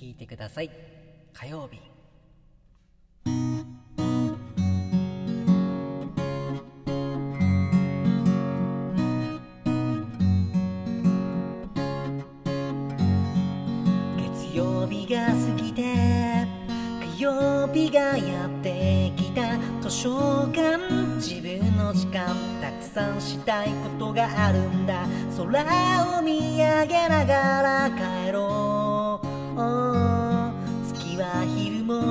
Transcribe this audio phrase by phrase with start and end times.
[0.00, 0.70] 聞いてください。
[1.34, 1.80] 火曜日。
[14.16, 15.82] 月曜日が過ぎて
[17.16, 20.78] 火曜日がやってきた図書館。
[21.16, 25.08] 自分の時間たくさんしたいことがあるんだ。
[25.36, 27.90] 空を見上げながら
[28.26, 28.67] 帰ろう。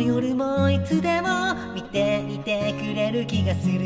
[0.00, 3.80] 夜もいつでも見ていてくれる気がする。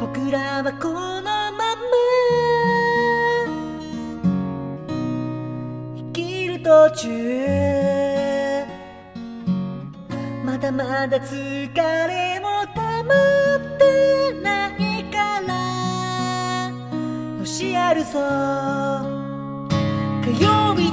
[0.00, 1.64] 僕らはこのまま。
[5.96, 7.08] 生きる途中。
[10.44, 11.74] まだまだ疲
[12.08, 13.14] れも溜ま
[13.56, 16.70] ってないから。
[17.38, 18.18] よしやるぞ。
[20.22, 20.83] 火曜日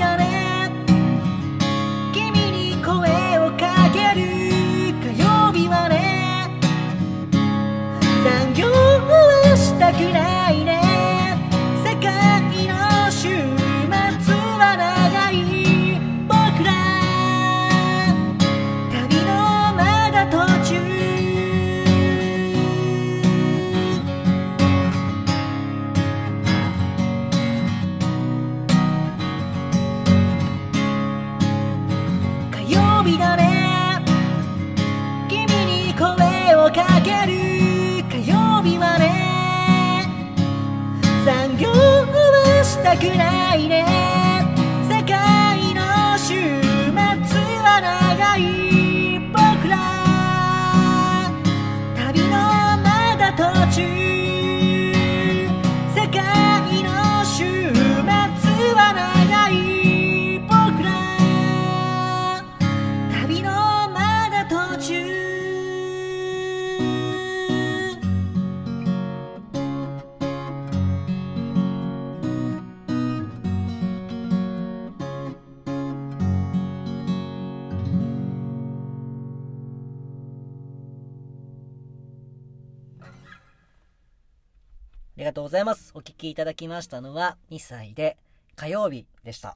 [85.22, 85.92] りがとうございます。
[85.94, 88.18] お聞きいただきましたのは2歳で
[88.56, 89.56] 火曜日でした。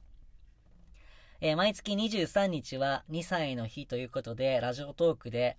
[1.40, 5.56] えー毎月23日は2歳の日ということで、ラジオトークで、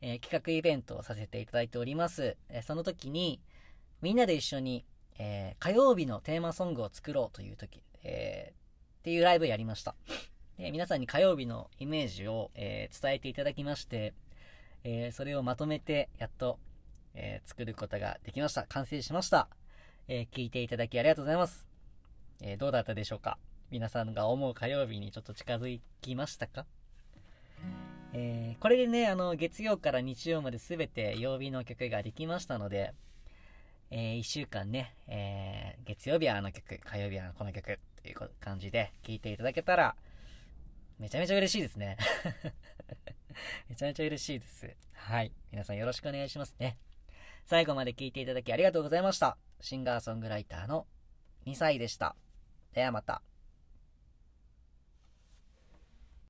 [0.00, 2.36] えー企画イベントをさせていただいております。
[2.48, 3.40] えーその時に、
[4.02, 4.84] みんなで一緒に、
[5.20, 8.56] え火曜日のテーマソングを作ろうという時、えーっ
[9.04, 9.94] ていうライブやりました。
[10.58, 14.14] で皆さんに火曜日のイメージを、え伝えていただきまして、
[14.82, 16.58] えそれをまとめて、やっと、
[17.14, 18.64] えー作ることができました。
[18.64, 19.48] 完成しました。
[20.08, 21.66] えー聞いていただきありがとうございます。
[22.40, 23.38] えーどうだったでしょうか？
[23.70, 26.66] 皆さんが思う火曜日にちょっと近づきましたか？
[28.12, 32.94] えーこれでね、あの、月曜から日曜まで全て曜日の曲ができましたので、
[33.90, 39.96] え1週間ね、えー月曜日はあの曲、火曜日はこの曲という感じで聴いていただけたら、
[40.98, 41.96] めちゃめちゃ嬉しいですね。
[43.68, 44.76] めちゃめちゃ嬉しいです。
[44.92, 45.32] はい。
[45.50, 46.78] 皆さんよろしくお願いしますね。
[47.46, 49.36] 最後まで聞いていただきありがとうございました。
[49.60, 50.86] シンガーソングライターの
[51.46, 52.16] 2歳でした。
[52.72, 53.22] ではまた。